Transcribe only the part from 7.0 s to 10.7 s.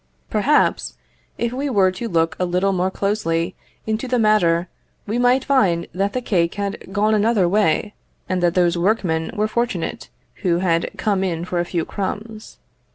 another way, and that those workmen were fortunate who